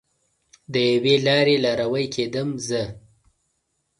[0.73, 2.83] د یوې لارې لاروی کیدم زه